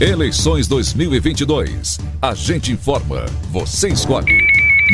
[0.00, 1.98] Eleições 2022.
[2.22, 4.34] A gente informa, você escolhe.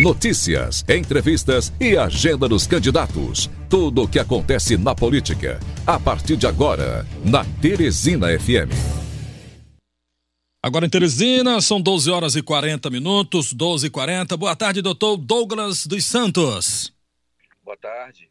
[0.02, 3.48] Notícias, entrevistas e agenda dos candidatos.
[3.70, 5.60] Tudo o que acontece na política.
[5.86, 8.74] A partir de agora, na Teresina FM.
[10.60, 14.36] Agora em Teresina, são 12 horas e 40 minutos, 12 e 40.
[14.36, 16.92] Boa tarde, doutor Douglas dos Santos.
[17.64, 18.28] Boa tarde.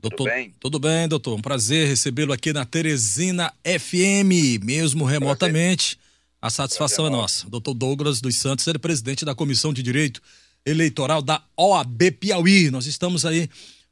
[0.00, 0.54] Doutor, tudo bem?
[0.58, 1.36] Tudo bem, doutor.
[1.36, 5.98] Um prazer recebê-lo aqui na Teresina FM, mesmo remotamente.
[6.46, 7.50] A satisfação é nossa.
[7.50, 10.22] Doutor Douglas dos Santos, ele é presidente da Comissão de Direito
[10.64, 12.70] Eleitoral da OAB Piauí.
[12.70, 13.50] Nós estamos aí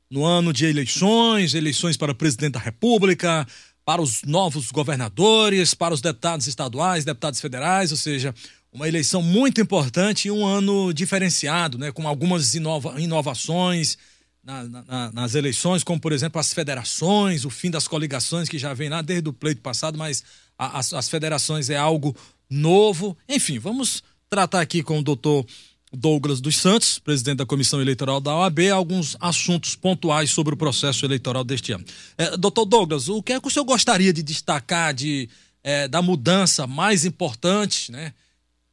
[0.09, 3.45] no ano de eleições, eleições para presidente da República,
[3.85, 8.33] para os novos governadores, para os deputados estaduais, deputados federais, ou seja,
[8.73, 13.99] uma eleição muito importante e um ano diferenciado, né, com algumas inova inovações
[14.45, 18.73] na, na, nas eleições, como por exemplo as federações, o fim das coligações que já
[18.75, 20.23] vem lá desde o pleito passado, mas
[20.59, 22.15] a, as, as federações é algo
[22.49, 23.17] novo.
[23.29, 25.47] Enfim, vamos tratar aqui com o doutor
[25.95, 31.05] Douglas dos Santos, presidente da Comissão Eleitoral da OAB, alguns assuntos pontuais sobre o processo
[31.05, 31.85] eleitoral deste ano.
[32.19, 35.29] É, doutor Douglas, o que é que o senhor gostaria de destacar de,
[35.63, 38.13] é, da mudança mais importante né,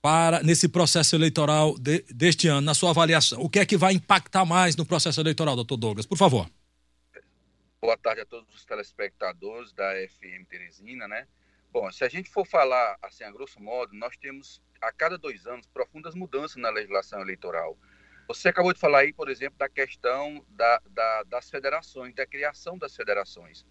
[0.02, 3.40] para nesse processo eleitoral de, deste ano, na sua avaliação?
[3.42, 6.06] O que é que vai impactar mais no processo eleitoral, doutor Douglas?
[6.06, 6.50] Por favor.
[7.80, 11.26] Boa tarde a todos os telespectadores da FM Teresina, né?
[11.72, 15.48] Bom, se a gente for falar assim a grosso modo, nós temos a cada dois
[15.48, 17.78] anos profundas mudanças na legislação eleitoral.
[18.28, 22.78] Você acabou de falar aí, por exemplo, da questão da, da, das federações, da criação
[22.78, 23.66] das federações.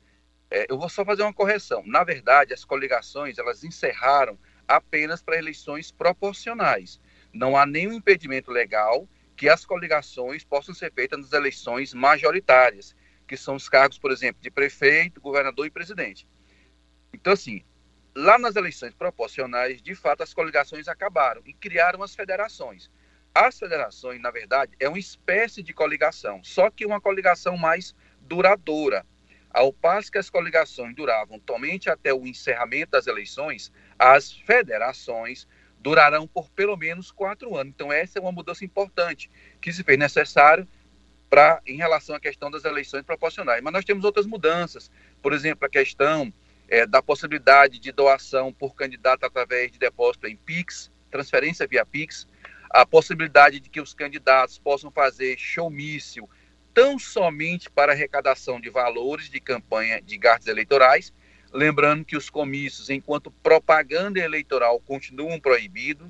[0.51, 1.83] É, eu vou só fazer uma correção.
[1.87, 6.98] Na verdade, as coligações elas encerraram apenas para eleições proporcionais.
[7.34, 9.06] Não há nenhum impedimento legal
[9.37, 12.97] que as coligações possam ser feitas nas eleições majoritárias,
[13.28, 16.27] que são os cargos, por exemplo, de prefeito, governador e presidente.
[17.12, 17.62] Então, assim,
[18.21, 22.91] lá nas eleições proporcionais, de fato, as coligações acabaram e criaram as federações.
[23.35, 29.06] As federações, na verdade, é uma espécie de coligação, só que uma coligação mais duradoura.
[29.53, 36.27] Ao passo que as coligações duravam somente até o encerramento das eleições, as federações durarão
[36.27, 37.73] por pelo menos quatro anos.
[37.75, 39.31] Então, essa é uma mudança importante
[39.61, 40.69] que se fez necessário
[41.28, 43.62] para em relação à questão das eleições proporcionais.
[43.62, 44.91] Mas nós temos outras mudanças,
[45.23, 46.33] por exemplo, a questão
[46.70, 52.28] é, da possibilidade de doação por candidato através de depósito em PIX, transferência via PIX,
[52.70, 56.28] a possibilidade de que os candidatos possam fazer showmício
[56.72, 61.12] tão somente para arrecadação de valores de campanha de gastos eleitorais,
[61.53, 66.08] lembrando que os comícios, enquanto propaganda eleitoral, continuam proibidos,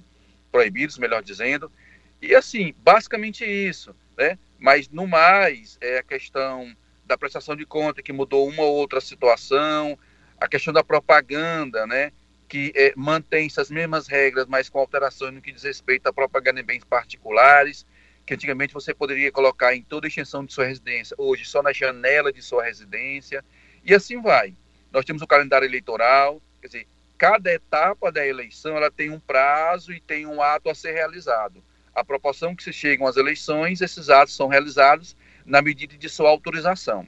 [0.53, 1.72] proibidos, melhor dizendo,
[2.21, 4.38] e assim, basicamente isso, né?
[4.59, 9.00] Mas no mais, é a questão da prestação de conta que mudou uma ou outra
[9.00, 9.98] situação,
[10.41, 12.12] a questão da propaganda, né,
[12.49, 16.61] que é, mantém essas mesmas regras, mas com alterações no que diz respeito à propaganda
[16.61, 17.87] em bens particulares,
[18.27, 21.73] que antigamente você poderia colocar em toda a extensão de sua residência, hoje só na
[21.73, 23.45] janela de sua residência,
[23.84, 24.56] e assim vai.
[24.91, 29.93] Nós temos o calendário eleitoral, quer dizer, cada etapa da eleição ela tem um prazo
[29.93, 31.62] e tem um ato a ser realizado.
[31.95, 36.31] A proporção que se chegam às eleições, esses atos são realizados na medida de sua
[36.31, 37.07] autorização.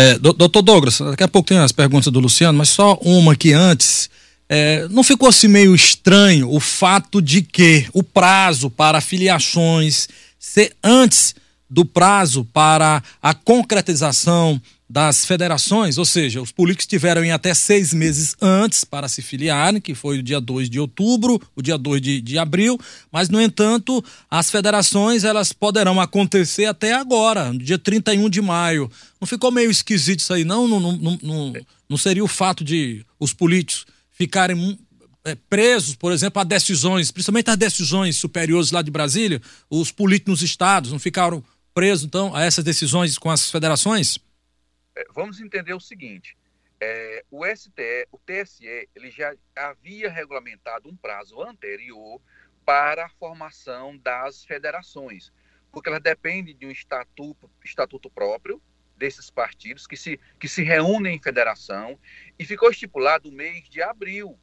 [0.00, 3.52] É, doutor Douglas, daqui a pouco tem as perguntas do Luciano, mas só uma aqui
[3.52, 4.08] antes.
[4.48, 10.06] É, não ficou assim meio estranho o fato de que o prazo para filiações
[10.38, 11.34] ser antes
[11.68, 17.92] do prazo para a concretização das federações, ou seja, os políticos tiveram em até seis
[17.92, 22.00] meses antes para se filiarem, que foi o dia 2 de outubro, o dia 2
[22.00, 22.80] de, de abril,
[23.12, 28.90] mas, no entanto, as federações elas poderão acontecer até agora, no dia 31 de maio.
[29.20, 30.66] Não ficou meio esquisito isso aí, não?
[30.66, 31.52] Não, não, não,
[31.88, 34.78] não, seria o fato de os políticos ficarem
[35.22, 40.30] é, presos, por exemplo, a decisões, principalmente as decisões superiores lá de Brasília, os políticos
[40.30, 41.44] nos estados não ficaram
[41.74, 44.18] presos, então, a essas decisões com as federações?
[44.98, 46.36] É, vamos entender o seguinte:
[46.80, 52.20] é, o STE, o TSE, ele já havia regulamentado um prazo anterior
[52.64, 55.32] para a formação das federações,
[55.70, 58.60] porque elas dependem de um estatuto, estatuto próprio
[58.96, 61.96] desses partidos que se, que se reúnem em federação
[62.36, 64.36] e ficou estipulado o mês de abril,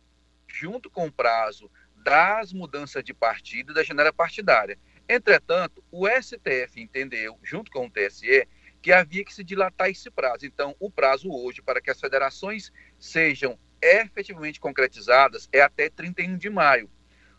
[0.47, 4.79] junto com o prazo das mudanças de partido da janela partidária.
[5.09, 8.47] Entretanto, o STF entendeu, junto com o TSE,
[8.85, 10.45] que havia que se dilatar esse prazo.
[10.45, 16.51] Então, o prazo hoje para que as federações sejam efetivamente concretizadas é até 31 de
[16.51, 16.87] maio,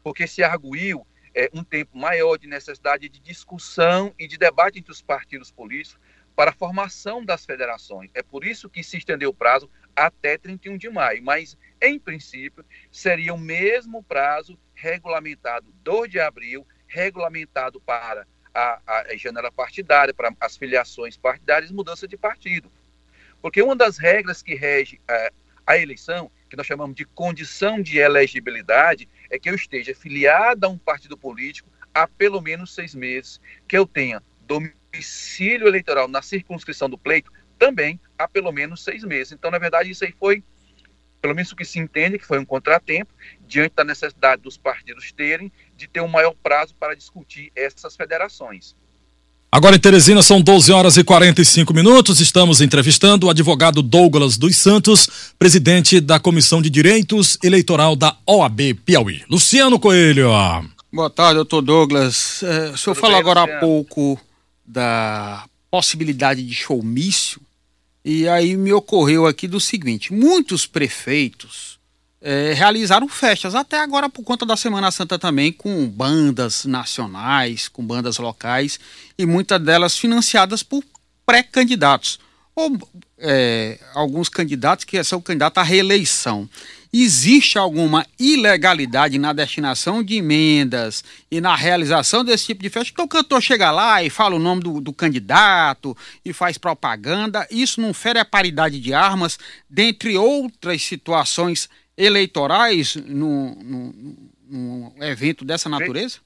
[0.03, 4.91] porque se arguiu é, um tempo maior de necessidade de discussão e de debate entre
[4.91, 6.01] os partidos políticos
[6.35, 8.11] para a formação das federações.
[8.13, 11.23] É por isso que se estendeu o prazo até 31 de maio.
[11.23, 18.27] Mas em princípio, seria o mesmo prazo regulamentado 2 de abril, regulamentado para
[18.57, 18.81] a,
[19.11, 22.71] a janela partidária, para as filiações partidárias, mudança de partido.
[23.43, 25.33] Porque uma das regras que rege é,
[25.67, 30.71] a eleição, que nós chamamos de condição de elegibilidade, é que eu esteja filiado a
[30.71, 36.89] um partido político há pelo menos seis meses, que eu tenha domicílio eleitoral na circunscrição
[36.89, 39.33] do pleito também há pelo menos seis meses.
[39.33, 40.43] Então, na verdade, isso aí foi,
[41.27, 43.13] pelo menos o que se entende, que foi um contratempo,
[43.49, 48.77] diante da necessidade dos partidos terem de ter um maior prazo para discutir essas federações.
[49.51, 52.21] Agora em Teresina são 12 horas e 45 minutos.
[52.21, 58.75] Estamos entrevistando o advogado Douglas dos Santos, presidente da Comissão de Direitos Eleitoral da OAB
[58.85, 59.25] Piauí.
[59.29, 60.31] Luciano Coelho.
[60.93, 62.45] Boa tarde, doutor Douglas.
[62.45, 63.59] É, o senhor Tudo falou bem, agora Luciano?
[63.59, 64.21] há pouco
[64.65, 67.41] da possibilidade de showmício,
[68.09, 71.77] e aí me ocorreu aqui do seguinte: muitos prefeitos
[72.21, 77.85] é, realizaram festas, até agora por conta da Semana Santa também, com bandas nacionais, com
[77.85, 78.79] bandas locais,
[79.19, 80.85] e muitas delas financiadas por
[81.27, 82.21] pré-candidatos,
[82.55, 82.79] ou
[83.19, 86.49] é, alguns candidatos que são candidatos à reeleição.
[86.99, 92.91] Existe alguma ilegalidade na destinação de emendas e na realização desse tipo de festa?
[92.91, 95.95] Então o cantor chega lá e fala o nome do, do candidato
[96.25, 97.47] e faz propaganda.
[97.51, 99.39] Isso não fere a paridade de armas,
[99.69, 104.17] dentre outras situações eleitorais num,
[105.03, 106.21] evento dessa natureza?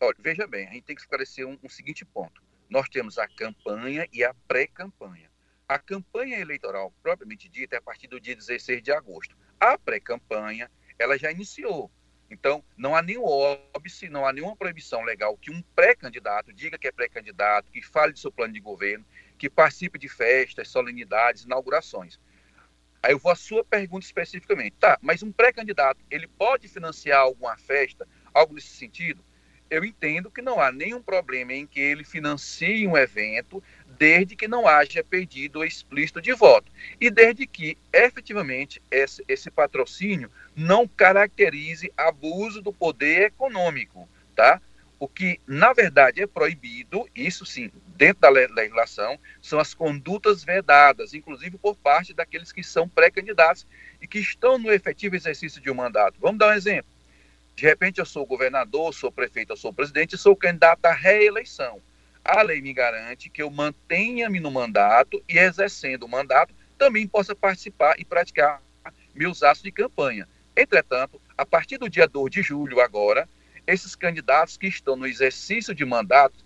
[0.00, 2.42] Olha, veja bem, a gente tem que esclarecer um, um seguinte ponto.
[2.68, 5.30] Nós temos a campanha e a pré-campanha.
[5.68, 9.36] A campanha eleitoral, propriamente dita, é a partir do dia 16 de agosto.
[9.62, 10.68] A pré-campanha,
[10.98, 11.88] ela já iniciou.
[12.28, 16.88] Então, não há nenhum óbice, não há nenhuma proibição legal que um pré-candidato diga que
[16.88, 19.06] é pré-candidato, que fale de seu plano de governo,
[19.38, 22.18] que participe de festas, solenidades, inaugurações.
[23.00, 24.74] Aí eu vou à sua pergunta especificamente.
[24.80, 29.24] Tá, mas um pré-candidato, ele pode financiar alguma festa, algo nesse sentido?
[29.70, 33.62] Eu entendo que não há nenhum problema em que ele financie um evento,
[33.98, 40.30] desde que não haja pedido explícito de voto e desde que efetivamente esse, esse patrocínio
[40.54, 44.60] não caracterize abuso do poder econômico, tá?
[44.98, 51.12] O que na verdade é proibido, isso sim, dentro da legislação, são as condutas vedadas,
[51.12, 53.66] inclusive por parte daqueles que são pré-candidatos
[54.00, 56.18] e que estão no efetivo exercício de um mandato.
[56.20, 56.90] Vamos dar um exemplo.
[57.56, 61.80] De repente eu sou governador, sou prefeito, eu sou presidente e sou candidato à reeleição
[62.24, 67.34] a lei me garante que eu mantenha-me no mandato e, exercendo o mandato, também possa
[67.34, 68.62] participar e praticar
[69.14, 70.28] meus atos de campanha.
[70.56, 73.28] Entretanto, a partir do dia 2 de julho, agora,
[73.66, 76.44] esses candidatos que estão no exercício de mandato,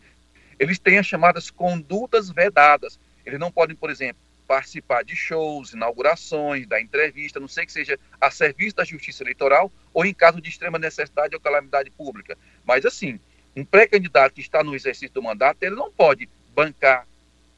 [0.59, 2.99] eles têm as chamadas condutas vedadas.
[3.25, 7.99] Eles não podem, por exemplo, participar de shows, inaugurações, da entrevista, não sei que seja
[8.21, 12.39] a serviço da justiça eleitoral ou em caso de extrema necessidade ou calamidade pública.
[12.65, 13.19] Mas assim,
[13.57, 17.07] um pré-candidato que está no exercício do mandato, ele não pode bancar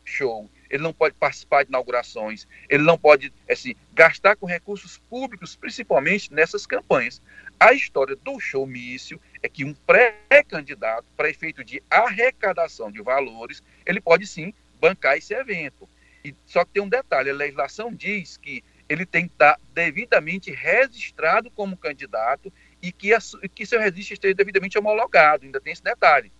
[0.04, 5.56] show, ele não pode participar de inaugurações, ele não pode assim, gastar com recursos públicos,
[5.56, 7.20] principalmente nessas campanhas.
[7.58, 14.00] A história do showmício é que um pré-candidato, para efeito de arrecadação de valores, ele
[14.00, 15.88] pode sim bancar esse evento.
[16.24, 20.50] E, só que tem um detalhe: a legislação diz que ele tem que estar devidamente
[20.50, 23.18] registrado como candidato e que, a,
[23.54, 26.32] que seu registro esteja devidamente homologado, ainda tem esse detalhe.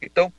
[0.00, 0.32] Então,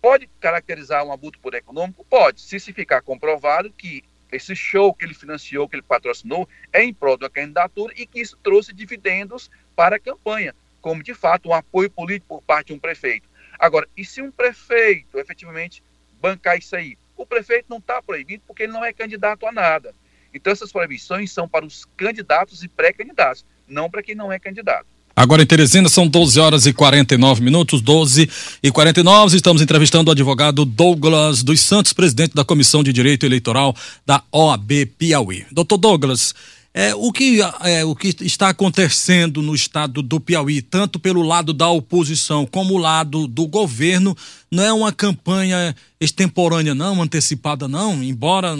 [0.00, 2.04] pode caracterizar um abuso por econômico?
[2.04, 6.82] Pode, se se ficar comprovado que esse show que ele financiou, que ele patrocinou, é
[6.82, 11.48] em prol da candidatura e que isso trouxe dividendos para a campanha, como de fato
[11.48, 13.28] um apoio político por parte de um prefeito.
[13.58, 15.82] Agora, e se um prefeito efetivamente
[16.20, 16.98] bancar isso aí?
[17.16, 19.94] O prefeito não está proibido porque ele não é candidato a nada.
[20.36, 24.86] Então, essas proibições são para os candidatos e pré-candidatos, não para quem não é candidato.
[25.18, 28.28] Agora em Teresina são 12 horas e 49 minutos, 12
[28.62, 29.34] e 49.
[29.34, 33.74] Estamos entrevistando o advogado Douglas dos Santos, presidente da Comissão de Direito Eleitoral
[34.04, 35.46] da OAB Piauí.
[35.50, 36.34] Doutor Douglas,
[36.78, 41.54] é, o, que, é, o que está acontecendo no estado do Piauí, tanto pelo lado
[41.54, 44.14] da oposição como o lado do governo,
[44.52, 48.54] não é uma campanha extemporânea, não, antecipada, não, embora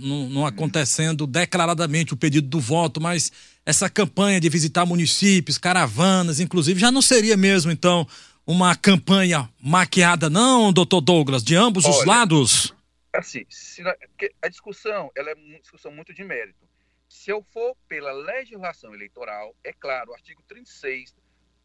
[0.00, 3.30] não, não, acontecendo declaradamente o pedido do voto, mas
[3.64, 8.06] essa campanha de visitar municípios, caravanas, inclusive, já não seria mesmo, então,
[8.46, 12.74] uma campanha maquiada, não, doutor Douglas, de ambos Olha, os lados?
[13.12, 13.44] Assim,
[14.42, 16.70] a discussão ela é uma discussão muito de mérito
[17.10, 21.12] se eu for pela legislação eleitoral, é claro, o artigo 36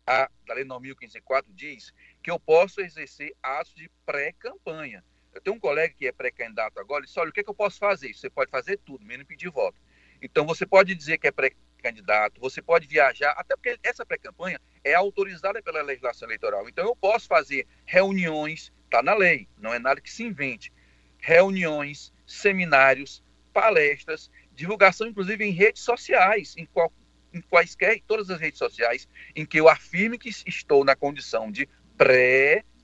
[0.05, 5.03] a, da Lei 9.504 diz que eu posso exercer atos de pré-campanha.
[5.35, 7.49] Eu tenho um colega que é pré-candidato agora, ele disse, olha, o que, é que
[7.49, 8.13] eu posso fazer?
[8.13, 9.77] Você pode fazer tudo, menos pedir voto.
[10.21, 14.93] Então, você pode dizer que é pré-candidato, você pode viajar, até porque essa pré-campanha é
[14.93, 16.69] autorizada pela legislação eleitoral.
[16.69, 20.71] Então eu posso fazer reuniões, está na lei, não é nada que se invente.
[21.19, 26.93] Reuniões, seminários, palestras, divulgação inclusive em redes sociais, em, qual,
[27.33, 31.67] em quaisquer, todas as redes sociais, em que eu afirme que estou na condição de
[31.97, 32.74] pré-candidato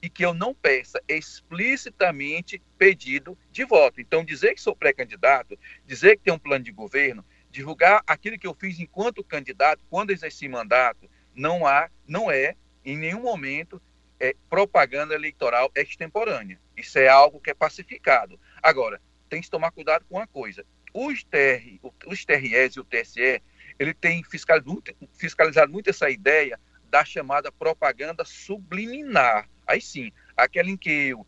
[0.00, 4.00] e que eu não peça explicitamente pedido de voto.
[4.00, 8.46] Então, dizer que sou pré-candidato, dizer que tem um plano de governo, divulgar aquilo que
[8.46, 13.80] eu fiz enquanto candidato, quando exerci mandato, não há, não é, em nenhum momento,
[14.18, 16.60] é, propaganda eleitoral extemporânea.
[16.76, 18.38] Isso é algo que é pacificado.
[18.62, 20.64] Agora, tem que tomar cuidado com uma coisa.
[20.94, 23.42] Os, TR, os TREs e o TSE,
[23.78, 24.82] ele tem fiscalizado
[25.14, 26.60] fiscalizado muito essa ideia
[26.92, 29.48] da chamada propaganda subliminar.
[29.66, 31.26] Aí sim, aquela em que eu,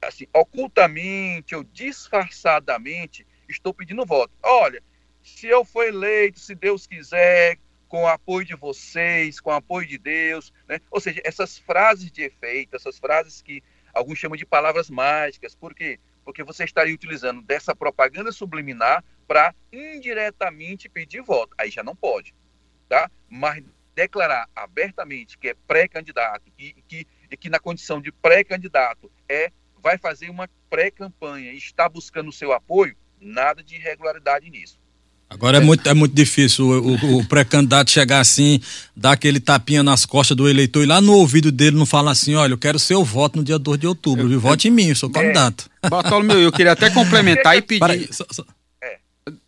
[0.00, 4.32] assim, ocultamente ou disfarçadamente, estou pedindo voto.
[4.42, 4.82] Olha,
[5.22, 9.86] se eu for eleito, se Deus quiser, com o apoio de vocês, com o apoio
[9.86, 10.80] de Deus, né?
[10.90, 15.74] Ou seja, essas frases de efeito, essas frases que alguns chamam de palavras mágicas, por
[15.74, 16.00] quê?
[16.24, 21.54] Porque você estaria utilizando dessa propaganda subliminar para indiretamente pedir voto.
[21.58, 22.34] Aí já não pode,
[22.88, 23.10] tá?
[23.28, 23.62] Mas
[23.94, 29.50] declarar abertamente que é pré-candidato e que, e que na condição de pré-candidato é
[29.82, 34.80] vai fazer uma pré-campanha e está buscando o seu apoio, nada de irregularidade nisso.
[35.32, 38.60] Agora é muito, é muito difícil o, o, o pré-candidato chegar assim,
[38.94, 42.34] dar aquele tapinha nas costas do eleitor e lá no ouvido dele não falar assim,
[42.34, 44.38] olha, eu quero seu voto no dia 2 de outubro, viu?
[44.38, 45.12] Vote em mim, eu sou é.
[45.12, 45.70] candidato.
[45.88, 47.90] Bartolomeu, eu queria até complementar e pedir...
[47.90, 48.44] Aí, só, só...
[48.82, 48.98] É,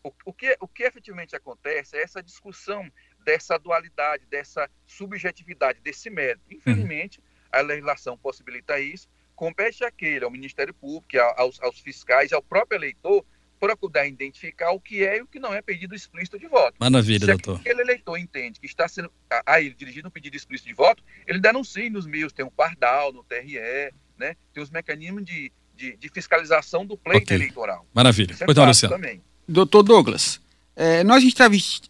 [0.03, 2.83] o, o, que, o que efetivamente acontece é essa discussão
[3.25, 6.45] dessa dualidade, dessa subjetividade, desse mérito.
[6.51, 7.25] Infelizmente, uhum.
[7.53, 13.25] a legislação possibilita isso, compete àquele, ao Ministério Público, aos, aos fiscais, ao próprio eleitor,
[13.59, 16.75] procurar identificar o que é e o que não é pedido explícito de voto.
[16.79, 17.57] Maravilha, Se doutor.
[17.57, 20.75] Se aquele eleitor entende que está sendo a, a ele dirigido um pedido explícito de
[20.75, 24.37] voto, ele denuncia nos meios, tem um pardal no TRE, né?
[24.53, 27.37] tem os mecanismos de, de, de fiscalização do pleito okay.
[27.37, 27.87] eleitoral.
[27.95, 28.33] Maravilha.
[28.33, 28.95] Isso é pois Luciano.
[28.97, 29.23] Também.
[29.49, 30.41] Doutor Douglas,
[30.77, 31.23] é, nós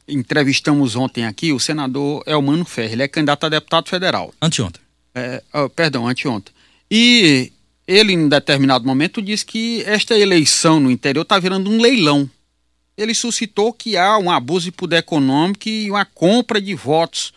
[0.07, 4.35] entrevistamos ontem aqui o senador Elmano Ferreira, ele é candidato a deputado federal.
[4.41, 4.83] Anteontem.
[5.15, 6.53] É, oh, perdão, anteontem.
[6.91, 7.53] E
[7.87, 12.29] ele, em determinado momento, disse que esta eleição no interior está virando um leilão.
[12.97, 17.33] Ele suscitou que há um abuso de poder econômico e uma compra de votos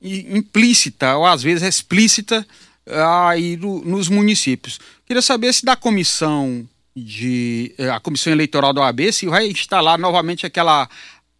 [0.00, 2.46] implícita, ou às vezes explícita,
[3.30, 4.80] aí nos municípios.
[5.06, 9.98] Queria saber se da comissão de eh, a comissão eleitoral da OAB se vai instalar
[9.98, 10.88] novamente aquela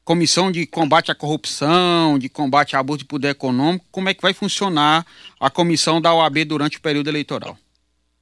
[0.05, 4.23] comissão de combate à corrupção, de combate ao abuso de poder econômico, como é que
[4.23, 5.07] vai funcionar
[5.39, 7.57] a comissão da OAB durante o período eleitoral?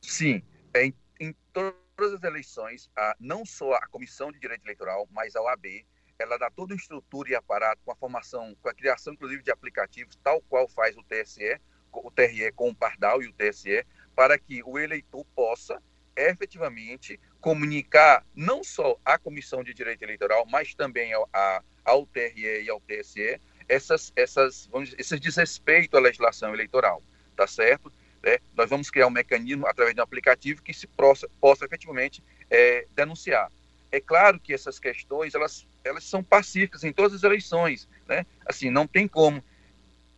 [0.01, 0.43] Sim,
[0.75, 5.35] é, em, em, todas as eleições, a, não só a Comissão de Direito Eleitoral, mas
[5.37, 5.85] a OAB,
[6.19, 9.51] ela dá toda a estrutura e aparato com a formação, com a criação, inclusive, de
[9.51, 11.59] aplicativos, tal qual faz o TSE,
[11.93, 13.85] o TRE com o Pardal e o TSE,
[14.15, 15.83] para que o eleitor possa
[16.17, 22.63] efetivamente comunicar não só à Comissão de Direito Eleitoral, mas também ao, a, ao TRE
[22.63, 27.03] e ao TSE essas, essas, vamos dizer, esse desrespeito à legislação eleitoral,
[27.37, 27.93] tá certo?
[28.23, 28.39] Né?
[28.55, 32.87] Nós vamos criar um mecanismo através de um aplicativo que se possa, possa efetivamente é,
[32.95, 33.51] denunciar.
[33.93, 38.27] É claro que essas questões elas, elas são pacíficas em todas as eleições, né?
[38.45, 39.43] Assim, não tem como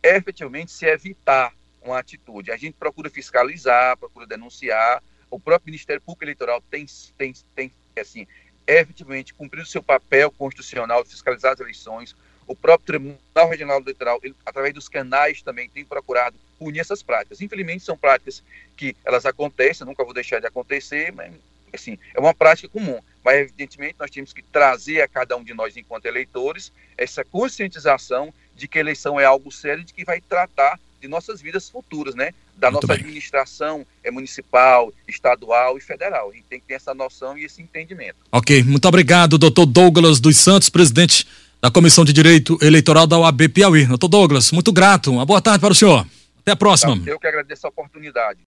[0.01, 2.51] efetivamente se evitar uma atitude.
[2.51, 5.01] A gente procura fiscalizar, procura denunciar.
[5.33, 6.85] O próprio Ministério Público Eleitoral tem,
[7.17, 8.27] tem, tem assim,
[8.67, 12.15] efetivamente cumprido seu papel constitucional de fiscalizar as eleições.
[12.45, 17.41] O próprio Tribunal Regional Eleitoral, ele, através dos canais também, tem procurado punir essas práticas.
[17.41, 18.43] Infelizmente, são práticas
[18.77, 21.33] que elas acontecem, nunca vou deixar de acontecer, mas
[21.73, 23.01] assim, é uma prática comum.
[23.23, 28.31] Mas, evidentemente, nós temos que trazer a cada um de nós, enquanto eleitores, essa conscientização
[28.55, 32.15] de que a eleição é algo sério, de que vai tratar de nossas vidas futuras,
[32.15, 32.31] né?
[32.55, 33.03] Da Muito nossa bem.
[33.03, 36.29] administração é municipal, estadual e federal.
[36.29, 38.15] A gente tem que ter essa noção e esse entendimento.
[38.31, 41.27] Ok, muito obrigado, doutor Douglas dos Santos, presidente
[41.61, 43.85] da Comissão de Direito Eleitoral da UAB Piauí.
[43.85, 45.11] Doutor Douglas, muito grato.
[45.11, 46.07] Uma boa tarde para o senhor.
[46.39, 47.01] Até a próxima.
[47.05, 48.39] Eu que agradeço a oportunidade.